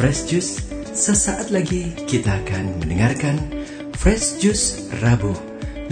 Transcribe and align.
Fresh 0.00 0.32
Juice, 0.32 0.64
sesaat 0.96 1.52
lagi 1.52 1.92
kita 2.08 2.40
akan 2.40 2.80
mendengarkan 2.80 3.36
Fresh 4.00 4.40
Juice 4.40 4.88
Rabu 5.04 5.36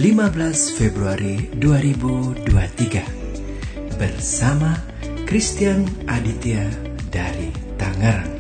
15 0.01 0.81
Februari 0.81 1.53
2023 1.61 4.01
bersama 4.01 4.81
Christian 5.29 5.85
Aditya 6.09 6.73
dari 7.13 7.53
Tangerang. 7.77 8.33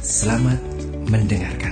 Selamat 0.00 0.56
mendengarkan. 1.12 1.69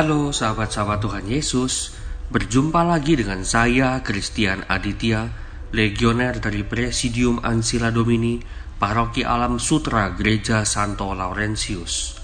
Halo 0.00 0.32
sahabat-sahabat 0.32 1.04
Tuhan 1.04 1.28
Yesus, 1.28 1.92
berjumpa 2.32 2.88
lagi 2.88 3.20
dengan 3.20 3.44
saya 3.44 4.00
Christian 4.00 4.64
Aditya, 4.64 5.28
legioner 5.76 6.40
dari 6.40 6.64
Presidium 6.64 7.36
Ansila 7.44 7.92
Domini, 7.92 8.40
Paroki 8.80 9.28
Alam 9.28 9.60
Sutra 9.60 10.08
Gereja 10.16 10.64
Santo 10.64 11.12
Laurentius. 11.12 12.16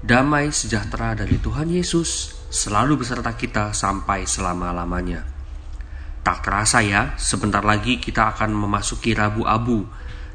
Damai 0.00 0.56
sejahtera 0.56 1.12
dari 1.12 1.36
Tuhan 1.36 1.68
Yesus 1.68 2.32
selalu 2.48 3.04
beserta 3.04 3.36
kita 3.36 3.76
sampai 3.76 4.24
selama-lamanya. 4.24 5.20
Tak 6.24 6.48
terasa 6.48 6.80
ya, 6.80 7.12
sebentar 7.20 7.60
lagi 7.60 8.00
kita 8.00 8.32
akan 8.32 8.56
memasuki 8.56 9.12
Rabu 9.12 9.44
Abu 9.44 9.84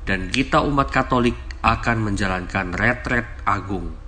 dan 0.05 0.29
kita 0.29 0.61
umat 0.61 0.93
Katolik 0.93 1.41
akan 1.65 2.13
menjalankan 2.13 2.69
retret 2.77 3.25
agung. 3.49 4.06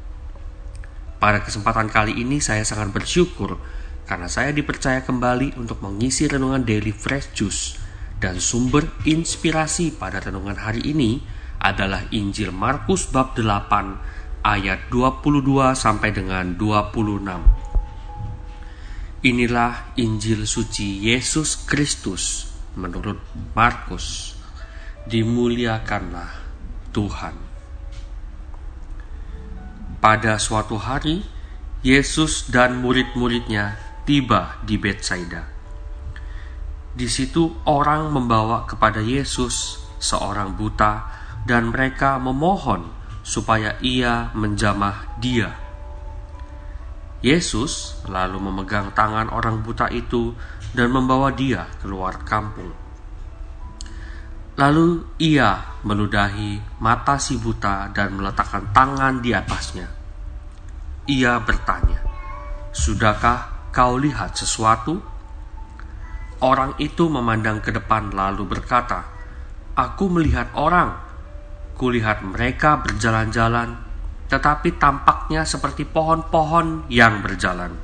Pada 1.20 1.44
kesempatan 1.44 1.92
kali 1.92 2.16
ini 2.16 2.40
saya 2.40 2.64
sangat 2.64 2.96
bersyukur 2.96 3.60
karena 4.08 4.32
saya 4.32 4.56
dipercaya 4.56 5.04
kembali 5.04 5.60
untuk 5.60 5.84
mengisi 5.84 6.32
renungan 6.32 6.64
Daily 6.64 6.96
Fresh 6.96 7.36
Juice 7.36 7.76
dan 8.24 8.40
sumber 8.40 8.88
inspirasi 9.04 10.00
pada 10.00 10.24
renungan 10.24 10.56
hari 10.56 10.80
ini 10.88 11.20
adalah 11.60 12.08
Injil 12.16 12.56
Markus 12.56 13.12
bab 13.12 13.36
8 13.36 14.48
ayat 14.48 14.88
22 14.88 15.76
sampai 15.76 16.16
dengan 16.16 16.56
26. 16.56 19.28
Inilah 19.28 19.92
Injil 20.00 20.48
suci 20.48 21.04
Yesus 21.04 21.68
Kristus 21.68 22.48
menurut 22.80 23.20
Markus. 23.52 24.40
Dimuliakanlah 25.04 26.32
Tuhan. 26.96 27.49
Pada 30.00 30.40
suatu 30.40 30.80
hari, 30.80 31.28
Yesus 31.84 32.48
dan 32.48 32.80
murid-muridnya 32.80 33.76
tiba 34.08 34.56
di 34.64 34.80
Betsaida. 34.80 35.44
Di 36.96 37.04
situ 37.12 37.52
orang 37.68 38.08
membawa 38.08 38.64
kepada 38.64 39.04
Yesus 39.04 39.76
seorang 40.00 40.56
buta 40.56 41.04
dan 41.44 41.76
mereka 41.76 42.16
memohon 42.16 42.88
supaya 43.28 43.76
ia 43.84 44.32
menjamah 44.32 45.20
dia. 45.20 45.52
Yesus 47.20 48.00
lalu 48.08 48.40
memegang 48.40 48.96
tangan 48.96 49.28
orang 49.28 49.60
buta 49.60 49.92
itu 49.92 50.32
dan 50.72 50.96
membawa 50.96 51.36
dia 51.36 51.68
keluar 51.84 52.24
kampung. 52.24 52.72
Lalu 54.60 55.16
ia 55.24 55.80
meludahi 55.88 56.84
mata 56.84 57.16
si 57.16 57.40
buta 57.40 57.96
dan 57.96 58.12
meletakkan 58.20 58.76
tangan 58.76 59.24
di 59.24 59.32
atasnya. 59.32 59.88
Ia 61.08 61.40
bertanya, 61.40 62.04
"Sudahkah 62.76 63.72
kau 63.72 63.96
lihat 63.96 64.36
sesuatu?" 64.36 65.00
Orang 66.44 66.76
itu 66.76 67.08
memandang 67.08 67.64
ke 67.64 67.72
depan 67.72 68.12
lalu 68.12 68.52
berkata, 68.52 69.08
"Aku 69.80 70.12
melihat 70.12 70.52
orang. 70.60 71.08
Kulihat 71.80 72.20
mereka 72.28 72.84
berjalan-jalan, 72.84 73.80
tetapi 74.28 74.76
tampaknya 74.76 75.48
seperti 75.48 75.88
pohon-pohon 75.88 76.92
yang 76.92 77.24
berjalan." 77.24 77.80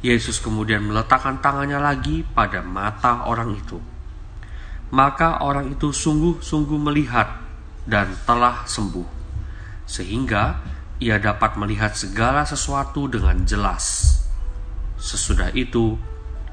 Yesus 0.00 0.40
kemudian 0.40 0.80
meletakkan 0.80 1.44
tangannya 1.44 1.76
lagi 1.76 2.24
pada 2.24 2.64
mata 2.64 3.28
orang 3.28 3.52
itu 3.52 3.95
maka 4.96 5.44
orang 5.44 5.76
itu 5.76 5.92
sungguh-sungguh 5.92 6.80
melihat 6.80 7.28
dan 7.84 8.16
telah 8.24 8.64
sembuh, 8.64 9.04
sehingga 9.84 10.56
ia 10.96 11.20
dapat 11.20 11.60
melihat 11.60 11.92
segala 11.92 12.48
sesuatu 12.48 13.04
dengan 13.04 13.44
jelas. 13.44 14.16
Sesudah 14.96 15.52
itu, 15.52 16.00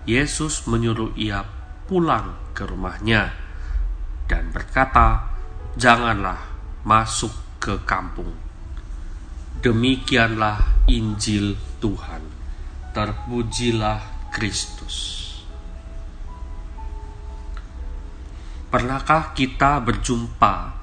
Yesus 0.03 0.67
menyuruh 0.67 1.15
ia 1.15 1.47
pulang 1.87 2.35
ke 2.51 2.67
rumahnya 2.67 3.31
dan 4.27 4.51
berkata, 4.51 5.23
"Janganlah 5.79 6.43
masuk 6.83 7.31
ke 7.63 7.79
kampung." 7.87 8.35
Demikianlah 9.63 10.91
Injil 10.91 11.55
Tuhan. 11.79 12.19
Terpujilah 12.91 14.27
Kristus. 14.35 15.22
Pernahkah 18.73 19.37
kita 19.37 19.77
berjumpa 19.85 20.73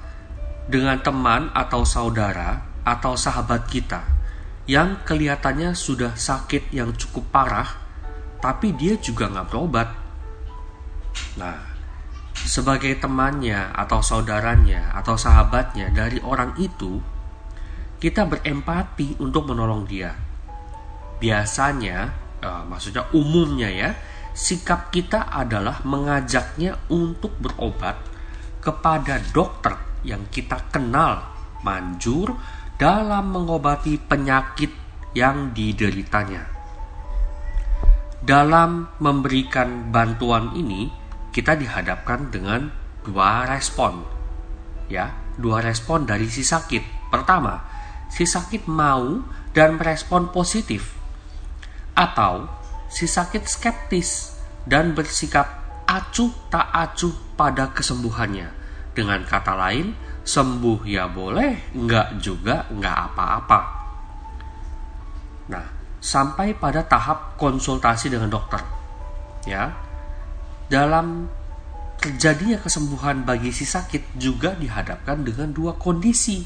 dengan 0.71 0.95
teman 1.03 1.51
atau 1.51 1.83
saudara 1.83 2.63
atau 2.87 3.19
sahabat 3.19 3.67
kita 3.67 3.99
yang 4.63 5.03
kelihatannya 5.03 5.75
sudah 5.75 6.15
sakit 6.15 6.71
yang 6.71 6.95
cukup 6.95 7.27
parah, 7.35 7.67
tapi 8.39 8.71
dia 8.79 8.95
juga 8.95 9.27
nggak 9.27 9.47
berobat? 9.51 9.91
Nah, 11.35 11.59
sebagai 12.31 12.95
temannya 12.95 13.75
atau 13.75 13.99
saudaranya 13.99 14.95
atau 14.95 15.19
sahabatnya 15.19 15.91
dari 15.91 16.23
orang 16.23 16.55
itu, 16.63 17.03
kita 17.99 18.23
berempati 18.23 19.19
untuk 19.19 19.51
menolong 19.51 19.83
dia. 19.83 20.15
Biasanya, 21.19 21.97
uh, 22.39 22.63
maksudnya 22.71 23.03
umumnya 23.11 23.67
ya, 23.67 23.91
sikap 24.31 24.89
kita 24.91 25.27
adalah 25.27 25.83
mengajaknya 25.83 26.79
untuk 26.91 27.35
berobat 27.39 27.99
kepada 28.63 29.19
dokter 29.33 29.75
yang 30.07 30.25
kita 30.29 30.69
kenal 30.69 31.25
manjur 31.61 32.33
dalam 32.77 33.29
mengobati 33.29 34.01
penyakit 34.01 34.73
yang 35.13 35.53
dideritanya. 35.53 36.49
Dalam 38.21 38.89
memberikan 39.01 39.89
bantuan 39.89 40.53
ini, 40.53 40.89
kita 41.33 41.57
dihadapkan 41.57 42.29
dengan 42.29 42.69
dua 43.01 43.49
respon. 43.49 44.05
Ya, 44.89 45.13
dua 45.41 45.65
respon 45.65 46.05
dari 46.05 46.29
si 46.29 46.45
sakit. 46.45 47.09
Pertama, 47.09 47.65
si 48.13 48.29
sakit 48.29 48.69
mau 48.69 49.25
dan 49.57 49.77
merespon 49.77 50.29
positif. 50.29 50.93
Atau 51.97 52.60
si 52.91 53.07
sakit 53.07 53.47
skeptis 53.47 54.35
dan 54.67 54.91
bersikap 54.91 55.47
acuh 55.87 56.31
tak 56.51 56.67
acuh 56.69 57.15
pada 57.39 57.71
kesembuhannya. 57.71 58.51
Dengan 58.91 59.23
kata 59.23 59.55
lain, 59.55 59.95
sembuh 60.27 60.83
ya 60.83 61.07
boleh, 61.07 61.71
enggak 61.71 62.19
juga 62.19 62.67
enggak 62.67 62.97
apa-apa. 63.11 63.59
Nah, 65.47 65.65
sampai 66.03 66.51
pada 66.53 66.83
tahap 66.83 67.39
konsultasi 67.39 68.11
dengan 68.11 68.27
dokter. 68.27 68.59
Ya. 69.47 69.71
Dalam 70.67 71.27
terjadinya 71.99 72.59
kesembuhan 72.59 73.23
bagi 73.23 73.51
si 73.55 73.63
sakit 73.63 74.19
juga 74.19 74.55
dihadapkan 74.55 75.23
dengan 75.23 75.51
dua 75.55 75.79
kondisi. 75.79 76.43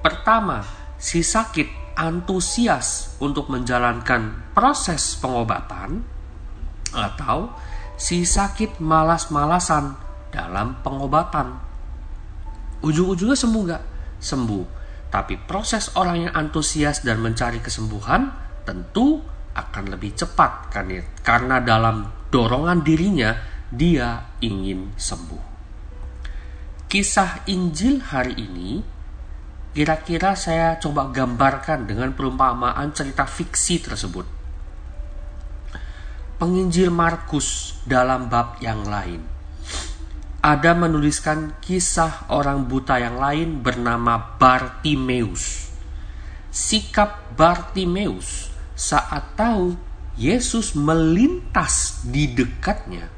Pertama, 0.00 0.64
si 0.96 1.20
sakit 1.20 1.79
antusias 2.00 3.12
untuk 3.20 3.52
menjalankan 3.52 4.56
proses 4.56 5.20
pengobatan 5.20 6.00
atau 6.96 7.52
si 8.00 8.24
sakit 8.24 8.80
malas-malasan 8.80 10.00
dalam 10.32 10.80
pengobatan. 10.80 11.60
Ujung-ujungnya 12.80 13.36
sembuh 13.36 13.62
nggak? 13.68 13.82
Sembuh. 14.16 14.64
Tapi 15.12 15.34
proses 15.44 15.92
orang 16.00 16.24
yang 16.24 16.32
antusias 16.32 17.04
dan 17.04 17.20
mencari 17.20 17.60
kesembuhan 17.60 18.32
tentu 18.64 19.20
akan 19.52 19.84
lebih 19.92 20.16
cepat 20.16 20.72
karena 21.20 21.60
dalam 21.60 22.08
dorongan 22.32 22.80
dirinya 22.80 23.36
dia 23.68 24.38
ingin 24.40 24.96
sembuh. 24.96 25.44
Kisah 26.88 27.44
Injil 27.50 28.00
hari 28.08 28.34
ini 28.38 28.99
Kira-kira 29.70 30.34
saya 30.34 30.76
coba 30.82 31.14
gambarkan 31.14 31.86
dengan 31.86 32.10
perumpamaan 32.10 32.90
cerita 32.90 33.22
fiksi 33.22 33.78
tersebut. 33.78 34.26
Penginjil 36.42 36.90
Markus 36.90 37.78
dalam 37.86 38.26
bab 38.26 38.58
yang 38.58 38.82
lain 38.88 39.40
ada 40.40 40.72
menuliskan 40.72 41.60
kisah 41.60 42.32
orang 42.32 42.64
buta 42.64 42.96
yang 42.96 43.20
lain 43.20 43.60
bernama 43.60 44.40
Bartimeus. 44.40 45.68
Sikap 46.48 47.36
Bartimeus 47.36 48.48
saat 48.72 49.36
tahu 49.36 49.76
Yesus 50.16 50.72
melintas 50.72 52.00
di 52.08 52.32
dekatnya, 52.32 53.12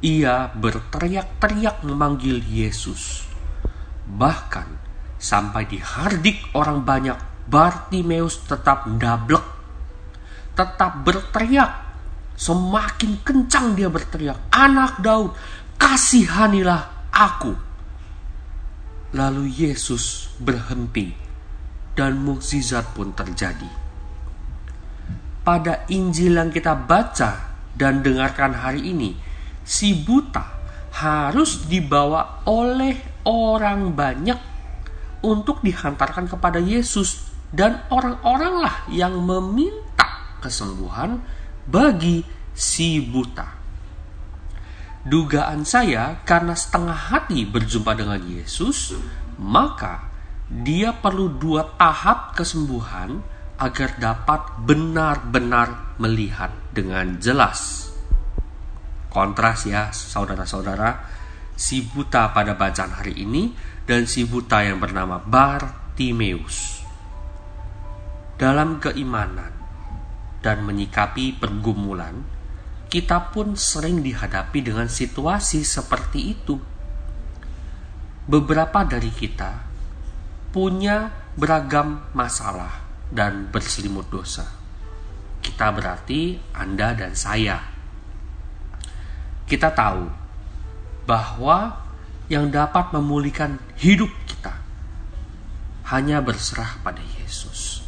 ia 0.00 0.48
berteriak-teriak 0.56 1.84
memanggil 1.84 2.40
Yesus. 2.40 3.28
Bahkan 4.08 4.91
sampai 5.22 5.70
dihardik 5.70 6.50
orang 6.58 6.82
banyak, 6.82 7.14
Bartimeus 7.46 8.42
tetap 8.42 8.90
ndablek, 8.90 9.46
tetap 10.58 11.06
berteriak. 11.06 11.94
Semakin 12.34 13.22
kencang 13.22 13.78
dia 13.78 13.86
berteriak, 13.86 14.50
"Anak 14.50 14.98
Daud, 14.98 15.30
kasihanilah 15.78 17.14
aku!" 17.14 17.54
Lalu 19.14 19.46
Yesus 19.46 20.34
berhenti 20.42 21.14
dan 21.94 22.18
mukjizat 22.18 22.90
pun 22.96 23.14
terjadi. 23.14 23.68
Pada 25.46 25.86
Injil 25.92 26.34
yang 26.34 26.50
kita 26.50 26.74
baca 26.74 27.54
dan 27.78 28.02
dengarkan 28.02 28.58
hari 28.58 28.90
ini, 28.90 29.14
si 29.62 29.94
buta 29.94 30.42
harus 30.98 31.68
dibawa 31.68 32.42
oleh 32.48 33.22
orang 33.28 33.92
banyak 33.92 34.51
untuk 35.22 35.62
dihantarkan 35.62 36.28
kepada 36.28 36.58
Yesus. 36.58 37.30
Dan 37.52 37.84
orang-oranglah 37.92 38.88
yang 38.88 39.20
meminta 39.20 40.38
kesembuhan 40.40 41.20
bagi 41.68 42.24
si 42.56 43.00
buta. 43.00 43.44
Dugaan 45.02 45.66
saya 45.66 46.22
karena 46.22 46.54
setengah 46.54 46.94
hati 46.94 47.42
berjumpa 47.44 47.92
dengan 47.98 48.22
Yesus, 48.22 48.94
maka 49.36 50.08
dia 50.48 50.94
perlu 50.94 51.28
dua 51.36 51.74
tahap 51.74 52.38
kesembuhan 52.38 53.18
agar 53.58 53.98
dapat 53.98 54.62
benar-benar 54.62 55.98
melihat 55.98 56.50
dengan 56.70 57.18
jelas. 57.18 57.90
Kontras 59.12 59.68
ya 59.68 59.92
saudara-saudara. 59.92 61.20
Si 61.52 61.84
buta 61.84 62.32
pada 62.32 62.56
bacaan 62.56 62.96
hari 62.96 63.22
ini 63.22 63.52
dan 63.86 64.06
si 64.06 64.26
buta 64.26 64.62
yang 64.62 64.78
bernama 64.78 65.18
Bartimeus. 65.22 66.82
Dalam 68.38 68.82
keimanan 68.82 69.54
dan 70.42 70.66
menyikapi 70.66 71.38
pergumulan 71.38 72.26
kita 72.92 73.32
pun 73.32 73.56
sering 73.56 74.04
dihadapi 74.04 74.60
dengan 74.60 74.84
situasi 74.84 75.64
seperti 75.64 76.20
itu. 76.36 76.60
Beberapa 78.28 78.84
dari 78.84 79.08
kita 79.08 79.64
punya 80.52 81.08
beragam 81.32 82.04
masalah 82.12 82.84
dan 83.08 83.48
berselimut 83.48 84.12
dosa. 84.12 84.44
Kita 85.40 85.72
berarti 85.72 86.36
Anda 86.52 86.92
dan 86.92 87.16
saya. 87.16 87.64
Kita 89.48 89.72
tahu 89.72 90.04
bahwa 91.08 91.80
yang 92.32 92.48
dapat 92.48 92.96
memulihkan 92.96 93.60
hidup 93.76 94.08
kita 94.24 94.56
hanya 95.92 96.24
berserah 96.24 96.80
pada 96.80 97.04
Yesus. 97.20 97.84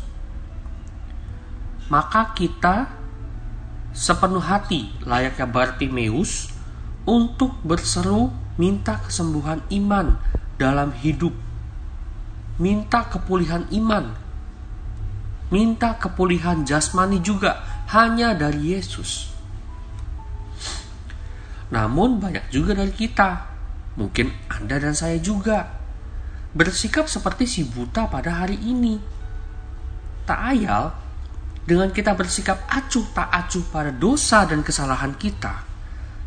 Maka 1.89 2.37
kita 2.37 2.93
sepenuh 3.97 4.45
hati 4.45 4.93
layaknya 5.09 5.49
Bartimeus 5.49 6.53
untuk 7.09 7.57
berseru 7.65 8.29
minta 8.61 9.01
kesembuhan 9.01 9.65
iman 9.73 10.21
dalam 10.61 10.93
hidup. 10.93 11.33
Minta 12.61 13.09
kepulihan 13.09 13.65
iman. 13.73 14.13
Minta 15.49 15.97
kepulihan 15.97 16.69
jasmani 16.69 17.25
juga 17.25 17.65
hanya 17.97 18.37
dari 18.37 18.77
Yesus. 18.77 19.33
Namun 21.73 22.21
banyak 22.21 22.53
juga 22.53 22.77
dari 22.77 22.93
kita, 22.95 23.54
mungkin 23.95 24.35
Anda 24.51 24.79
dan 24.79 24.95
saya 24.95 25.19
juga, 25.19 25.71
bersikap 26.55 27.11
seperti 27.11 27.47
si 27.47 27.61
buta 27.67 28.07
pada 28.07 28.47
hari 28.47 28.59
ini. 28.59 28.99
Tak 30.25 30.41
ayal, 30.41 30.95
dengan 31.65 31.89
kita 31.91 32.13
bersikap 32.13 32.65
acuh 32.69 33.05
tak 33.17 33.29
acuh 33.33 33.65
pada 33.73 33.91
dosa 33.91 34.45
dan 34.45 34.61
kesalahan 34.61 35.17
kita, 35.17 35.65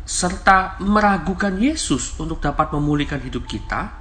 serta 0.02 0.80
meragukan 0.82 1.54
Yesus 1.54 2.16
untuk 2.18 2.42
dapat 2.42 2.74
memulihkan 2.74 3.22
hidup 3.22 3.46
kita, 3.46 3.92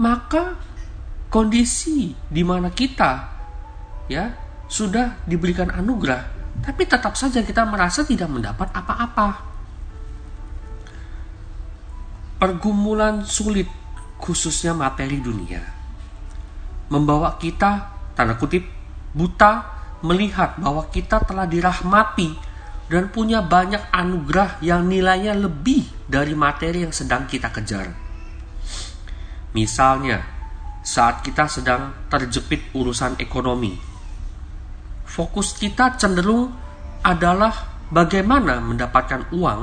maka 0.00 0.56
kondisi 1.28 2.12
di 2.28 2.42
mana 2.44 2.68
kita 2.72 3.12
ya 4.08 4.32
sudah 4.68 5.24
diberikan 5.28 5.68
anugerah, 5.68 6.54
tapi 6.64 6.84
tetap 6.88 7.16
saja 7.16 7.44
kita 7.44 7.64
merasa 7.68 8.04
tidak 8.04 8.28
mendapat 8.32 8.68
apa-apa. 8.72 9.28
Pergumulan 12.42 13.22
sulit, 13.22 13.70
khususnya 14.18 14.74
materi 14.74 15.22
dunia, 15.22 15.62
membawa 16.90 17.38
kita, 17.38 17.86
tanda 18.18 18.34
kutip, 18.34 18.66
buta 19.14 19.62
melihat 20.02 20.58
bahwa 20.58 20.90
kita 20.90 21.22
telah 21.22 21.46
dirahmati 21.46 22.34
dan 22.90 23.14
punya 23.14 23.46
banyak 23.46 23.78
anugerah 23.94 24.58
yang 24.58 24.90
nilainya 24.90 25.38
lebih 25.38 25.86
dari 26.10 26.34
materi 26.34 26.82
yang 26.82 26.90
sedang 26.90 27.30
kita 27.30 27.46
kejar. 27.54 27.94
Misalnya, 29.54 30.26
saat 30.82 31.22
kita 31.22 31.46
sedang 31.46 32.10
terjepit 32.10 32.74
urusan 32.74 33.22
ekonomi, 33.22 33.78
fokus 35.06 35.54
kita 35.54 35.94
cenderung 35.94 36.50
adalah 37.06 37.86
bagaimana 37.86 38.58
mendapatkan 38.58 39.30
uang 39.30 39.60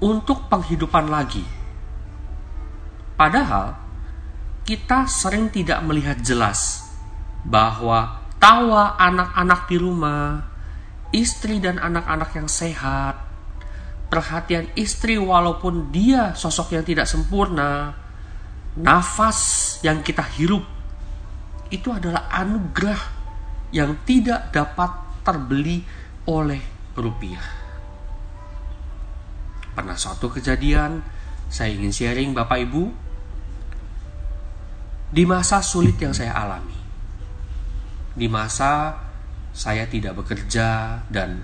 untuk 0.00 0.48
penghidupan 0.48 1.12
lagi 1.12 1.57
Padahal 3.18 3.74
kita 4.62 5.10
sering 5.10 5.50
tidak 5.50 5.82
melihat 5.82 6.22
jelas 6.22 6.86
bahwa 7.42 8.22
tawa 8.38 8.94
anak-anak 8.94 9.66
di 9.66 9.76
rumah, 9.76 10.46
istri 11.10 11.58
dan 11.58 11.82
anak-anak 11.82 12.30
yang 12.38 12.46
sehat, 12.46 13.18
perhatian 14.06 14.70
istri 14.78 15.18
walaupun 15.18 15.90
dia 15.90 16.30
sosok 16.38 16.78
yang 16.78 16.86
tidak 16.86 17.10
sempurna, 17.10 17.90
nafas 18.78 19.82
yang 19.82 19.98
kita 20.06 20.22
hirup 20.38 20.62
itu 21.74 21.90
adalah 21.90 22.30
anugerah 22.30 23.02
yang 23.74 23.98
tidak 24.06 24.54
dapat 24.54 24.94
terbeli 25.26 25.82
oleh 26.30 26.62
rupiah. 26.94 27.44
Pernah 29.74 29.98
suatu 29.98 30.30
kejadian, 30.30 31.02
saya 31.50 31.74
ingin 31.74 31.92
sharing 31.92 32.30
Bapak 32.32 32.62
Ibu, 32.62 33.07
di 35.08 35.24
masa 35.24 35.64
sulit 35.64 35.96
yang 35.96 36.12
saya 36.12 36.36
alami, 36.36 36.76
di 38.12 38.28
masa 38.28 38.96
saya 39.52 39.88
tidak 39.88 40.20
bekerja 40.22 41.00
dan 41.08 41.42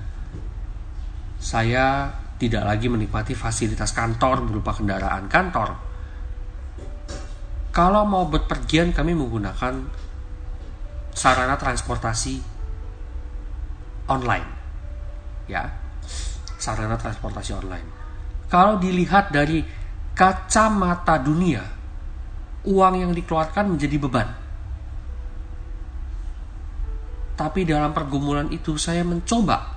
saya 1.40 2.12
tidak 2.38 2.62
lagi 2.62 2.87
menikmati 2.92 3.33
fasilitas 3.33 3.97
kantor 3.97 4.44
berupa 4.44 4.76
kendaraan 4.76 5.26
kantor. 5.26 5.75
Kalau 7.75 8.06
mau 8.06 8.30
berpergian 8.30 8.94
kami 8.94 9.18
menggunakan 9.18 9.75
sarana 11.11 11.59
transportasi 11.59 12.38
online. 14.06 14.49
Ya. 15.50 15.75
Sarana 16.54 16.94
transportasi 16.94 17.50
online. 17.59 17.88
Kalau 18.47 18.78
dilihat 18.78 19.35
dari 19.35 19.66
kacamata 20.14 21.18
dunia, 21.18 21.74
uang 22.64 22.94
yang 23.04 23.12
dikeluarkan 23.12 23.76
menjadi 23.76 23.97
beban. 24.00 24.28
Tapi 27.35 27.66
dalam 27.66 27.90
pergumulan 27.90 28.49
itu 28.54 28.78
saya 28.78 29.02
mencoba 29.02 29.75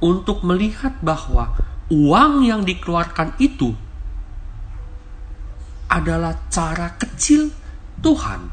untuk 0.00 0.42
melihat 0.42 0.98
bahwa 1.04 1.52
uang 1.92 2.48
yang 2.48 2.64
dikeluarkan 2.64 3.36
itu 3.38 3.76
adalah 5.92 6.48
cara 6.48 6.96
kecil 6.96 7.52
Tuhan 8.00 8.50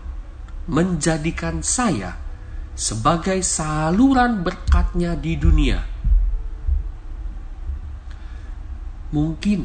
menjadikan 0.69 1.63
saya 1.65 2.13
sebagai 2.75 3.41
saluran 3.41 4.45
berkatnya 4.45 5.17
di 5.17 5.33
dunia. 5.39 5.79
Mungkin 9.11 9.59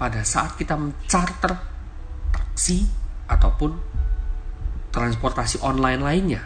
pada 0.00 0.24
saat 0.24 0.56
kita 0.56 0.76
mencarter 0.76 1.52
taksi 2.32 2.99
ataupun 3.30 3.70
transportasi 4.90 5.62
online 5.62 6.02
lainnya. 6.02 6.42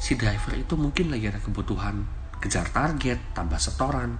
Si 0.00 0.16
driver 0.16 0.56
itu 0.56 0.80
mungkin 0.80 1.12
lagi 1.12 1.28
ada 1.28 1.36
kebutuhan 1.44 2.00
kejar 2.40 2.72
target, 2.72 3.36
tambah 3.36 3.60
setoran. 3.60 4.16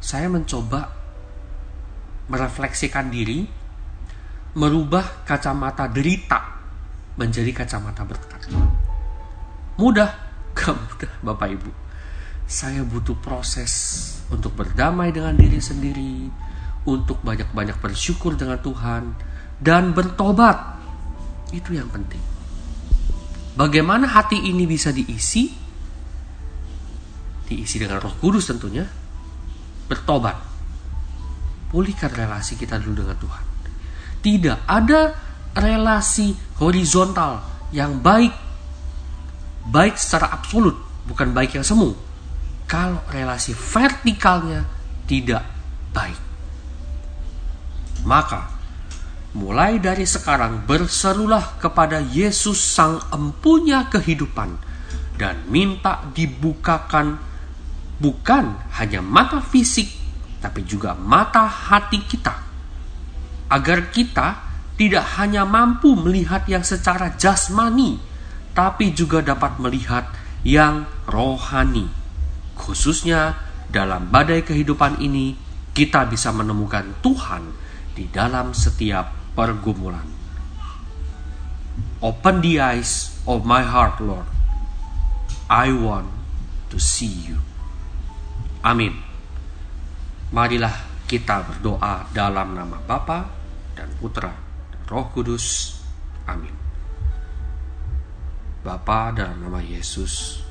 Saya 0.00 0.32
mencoba 0.32 0.88
merefleksikan 2.32 3.12
diri, 3.12 3.44
merubah 4.56 5.28
kacamata 5.28 5.84
derita 5.92 6.40
menjadi 7.20 7.52
kacamata 7.52 8.08
berkat. 8.08 8.48
Mudah? 9.76 10.10
Gak 10.56 10.74
mudah 10.74 11.12
Bapak 11.20 11.48
Ibu. 11.52 11.70
Saya 12.48 12.80
butuh 12.80 13.14
proses 13.20 13.72
untuk 14.32 14.56
berdamai 14.56 15.12
dengan 15.12 15.36
diri 15.36 15.60
sendiri, 15.60 16.32
untuk 16.88 17.20
banyak-banyak 17.20 17.76
bersyukur 17.84 18.32
dengan 18.32 18.56
Tuhan, 18.64 19.12
dan 19.60 19.92
bertobat. 19.92 20.80
Itu 21.52 21.76
yang 21.76 21.92
penting. 21.92 22.20
Bagaimana 23.58 24.06
hati 24.06 24.38
ini 24.38 24.64
bisa 24.64 24.94
diisi? 24.94 25.50
Diisi 27.48 27.76
dengan 27.76 27.98
roh 27.98 28.14
kudus 28.16 28.48
tentunya. 28.48 28.86
Bertobat. 29.90 30.36
Pulihkan 31.68 32.08
relasi 32.12 32.56
kita 32.56 32.80
dulu 32.80 33.04
dengan 33.04 33.18
Tuhan. 33.18 33.44
Tidak 34.22 34.58
ada 34.64 35.00
relasi 35.58 36.32
horizontal 36.62 37.42
yang 37.74 37.98
baik. 37.98 38.32
Baik 39.68 40.00
secara 40.00 40.32
absolut, 40.32 40.78
bukan 41.04 41.34
baik 41.36 41.60
yang 41.60 41.66
semu. 41.66 41.92
Kalau 42.64 43.04
relasi 43.12 43.52
vertikalnya 43.52 44.64
tidak 45.08 45.44
baik. 45.92 46.27
Maka, 48.08 48.48
mulai 49.36 49.76
dari 49.76 50.08
sekarang 50.08 50.64
berserulah 50.64 51.60
kepada 51.60 52.00
Yesus 52.00 52.56
Sang 52.56 53.04
Empunya 53.12 53.84
Kehidupan 53.84 54.56
dan 55.20 55.44
minta 55.52 56.08
dibukakan 56.16 57.20
bukan 58.00 58.56
hanya 58.80 59.04
mata 59.04 59.44
fisik, 59.44 59.92
tapi 60.40 60.64
juga 60.64 60.96
mata 60.96 61.44
hati 61.44 62.00
kita, 62.00 62.32
agar 63.52 63.92
kita 63.92 64.40
tidak 64.80 65.04
hanya 65.20 65.44
mampu 65.44 65.92
melihat 65.92 66.48
yang 66.48 66.64
secara 66.64 67.12
jasmani, 67.20 68.00
tapi 68.56 68.96
juga 68.96 69.20
dapat 69.20 69.60
melihat 69.60 70.08
yang 70.48 70.88
rohani, 71.04 71.92
khususnya 72.56 73.36
dalam 73.68 74.08
badai 74.08 74.40
kehidupan 74.40 74.96
ini. 75.04 75.44
Kita 75.68 76.10
bisa 76.10 76.34
menemukan 76.34 76.90
Tuhan 77.06 77.67
di 77.98 78.06
dalam 78.06 78.54
setiap 78.54 79.34
pergumulan. 79.34 80.06
Open 81.98 82.38
the 82.38 82.62
eyes 82.62 83.18
of 83.26 83.42
my 83.42 83.66
heart, 83.66 83.98
Lord. 83.98 84.30
I 85.50 85.74
want 85.74 86.06
to 86.70 86.78
see 86.78 87.10
you. 87.26 87.42
Amin. 88.62 88.94
Marilah 90.30 90.86
kita 91.10 91.42
berdoa 91.42 92.06
dalam 92.14 92.54
nama 92.54 92.78
Bapa 92.78 93.26
dan 93.74 93.90
Putra 93.98 94.30
dan 94.70 94.82
Roh 94.86 95.10
Kudus. 95.10 95.74
Amin. 96.30 96.54
Bapa 98.62 99.10
dalam 99.10 99.42
nama 99.42 99.58
Yesus, 99.58 100.44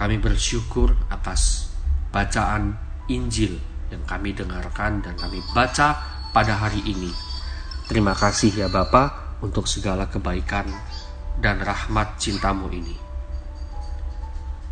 kami 0.00 0.16
bersyukur 0.16 0.96
atas 1.12 1.74
bacaan 2.08 2.78
Injil 3.10 3.73
yang 3.94 4.02
kami 4.02 4.34
dengarkan 4.34 4.98
dan 4.98 5.14
kami 5.14 5.38
baca 5.54 5.94
pada 6.34 6.58
hari 6.58 6.82
ini. 6.82 7.14
Terima 7.86 8.10
kasih 8.10 8.50
ya 8.50 8.66
Bapa 8.66 9.38
untuk 9.38 9.70
segala 9.70 10.10
kebaikan 10.10 10.66
dan 11.38 11.62
rahmat 11.62 12.18
cintamu 12.18 12.66
ini. 12.74 12.98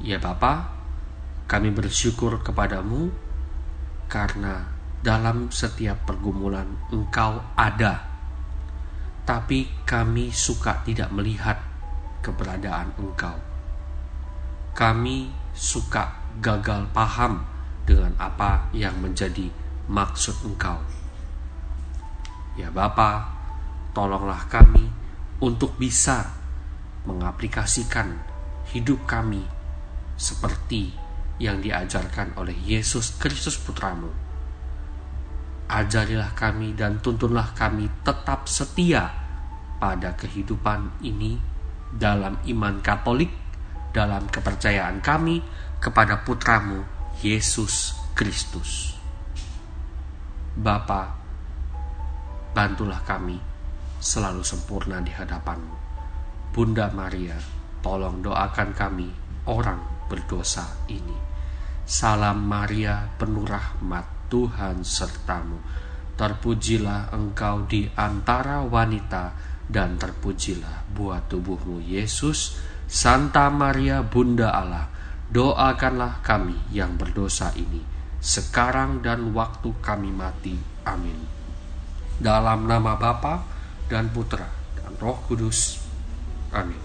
Ya 0.03 0.19
Bapa, 0.19 0.75
kami 1.47 1.71
bersyukur 1.71 2.43
kepadamu 2.43 3.15
karena 4.11 4.67
dalam 5.07 5.55
setiap 5.55 6.03
pergumulan 6.03 6.67
engkau 6.91 7.39
ada. 7.55 8.11
Tapi 9.23 9.87
kami 9.87 10.35
suka 10.35 10.83
tidak 10.83 11.15
melihat 11.15 11.63
keberadaan 12.27 12.91
engkau. 12.99 13.39
Kami 14.75 15.31
suka 15.55 16.11
gagal 16.43 16.91
paham 16.91 17.52
dengan 17.83 18.15
apa 18.19 18.71
yang 18.75 18.99
menjadi 19.03 19.51
maksud 19.91 20.47
engkau. 20.47 20.79
Ya 22.55 22.69
Bapa, 22.69 23.33
tolonglah 23.97 24.47
kami 24.47 24.87
untuk 25.43 25.75
bisa 25.81 26.31
mengaplikasikan 27.09 28.23
hidup 28.71 29.03
kami 29.09 29.43
seperti 30.15 30.95
yang 31.43 31.59
diajarkan 31.59 32.39
oleh 32.39 32.55
Yesus 32.55 33.19
Kristus 33.19 33.59
Putramu. 33.59 34.13
Ajarilah 35.67 36.37
kami 36.37 36.77
dan 36.77 37.01
tuntunlah 37.01 37.57
kami 37.57 37.89
tetap 38.05 38.47
setia 38.47 39.09
pada 39.81 40.15
kehidupan 40.15 41.03
ini 41.03 41.41
dalam 41.91 42.39
iman 42.47 42.79
Katolik, 42.85 43.33
dalam 43.91 44.29
kepercayaan 44.29 45.03
kami 45.03 45.43
kepada 45.83 46.23
Putramu 46.23 47.02
Yesus 47.23 47.95
Kristus. 48.19 48.99
Bapa, 50.59 51.15
bantulah 52.51 52.99
kami 53.07 53.39
selalu 54.03 54.43
sempurna 54.43 54.99
di 54.99 55.15
hadapanmu. 55.15 55.79
Bunda 56.51 56.91
Maria, 56.91 57.39
tolong 57.79 58.27
doakan 58.27 58.75
kami 58.75 59.07
orang 59.47 59.79
berdosa 60.11 60.67
ini. 60.91 61.15
Salam 61.87 62.43
Maria, 62.43 63.07
penuh 63.15 63.47
rahmat 63.47 64.27
Tuhan 64.27 64.83
sertamu. 64.83 65.63
Terpujilah 66.19 67.15
engkau 67.15 67.71
di 67.71 67.87
antara 67.95 68.67
wanita 68.67 69.31
dan 69.71 69.95
terpujilah 69.95 70.91
buah 70.91 71.23
tubuhmu 71.31 71.87
Yesus. 71.87 72.59
Santa 72.91 73.47
Maria, 73.47 74.03
Bunda 74.03 74.51
Allah, 74.51 75.02
doakanlah 75.33 76.21
kami 76.21 76.55
yang 76.71 77.01
berdosa 77.01 77.51
ini, 77.57 77.81
sekarang 78.21 79.01
dan 79.01 79.33
waktu 79.33 79.73
kami 79.81 80.13
mati. 80.13 80.55
Amin. 80.85 81.17
Dalam 82.21 82.69
nama 82.69 82.95
Bapa 83.01 83.43
dan 83.89 84.13
Putra 84.13 84.47
dan 84.77 84.93
Roh 85.01 85.19
Kudus. 85.25 85.81
Amin. 86.53 86.79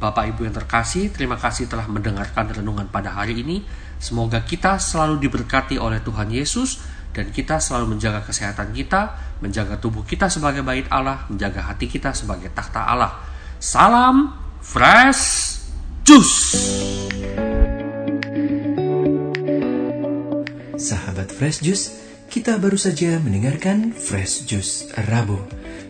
Bapak 0.00 0.34
Ibu 0.34 0.48
yang 0.48 0.56
terkasih, 0.56 1.12
terima 1.12 1.38
kasih 1.38 1.68
telah 1.70 1.86
mendengarkan 1.86 2.50
renungan 2.50 2.88
pada 2.90 3.14
hari 3.14 3.44
ini. 3.44 3.62
Semoga 4.02 4.42
kita 4.42 4.80
selalu 4.80 5.22
diberkati 5.22 5.78
oleh 5.78 6.02
Tuhan 6.02 6.28
Yesus 6.28 6.82
dan 7.14 7.30
kita 7.30 7.62
selalu 7.62 7.94
menjaga 7.94 8.26
kesehatan 8.26 8.74
kita, 8.74 9.14
menjaga 9.38 9.78
tubuh 9.78 10.02
kita 10.02 10.26
sebagai 10.26 10.66
bait 10.66 10.84
Allah, 10.90 11.24
menjaga 11.30 11.62
hati 11.62 11.86
kita 11.86 12.10
sebagai 12.10 12.50
takhta 12.50 12.84
Allah. 12.84 13.22
Salam 13.62 14.34
fresh 14.60 15.53
Jus. 16.04 16.60
Sahabat 20.76 21.32
Fresh 21.32 21.64
Juice, 21.64 21.96
kita 22.28 22.60
baru 22.60 22.76
saja 22.76 23.16
mendengarkan 23.24 23.88
Fresh 23.88 24.44
Juice 24.44 24.92
Rabu 25.08 25.40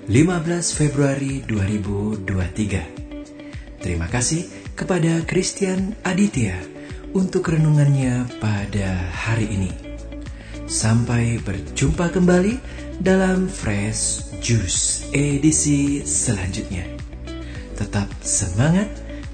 15 0.06 0.71
Februari 0.71 1.42
2023. 1.42 3.83
Terima 3.83 4.06
kasih 4.06 4.47
kepada 4.78 5.18
Christian 5.26 5.99
Aditya 6.06 6.62
untuk 7.11 7.50
renungannya 7.50 8.38
pada 8.38 9.11
hari 9.26 9.50
ini. 9.50 9.75
Sampai 10.71 11.42
berjumpa 11.42 12.14
kembali 12.14 12.62
dalam 13.02 13.50
Fresh 13.50 14.30
Juice 14.38 15.11
edisi 15.11 16.06
selanjutnya. 16.06 16.87
Tetap 17.75 18.06
semangat 18.23 19.04